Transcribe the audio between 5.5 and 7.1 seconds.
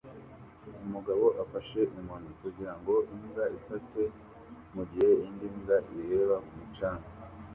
mbwa ireba ku mucanga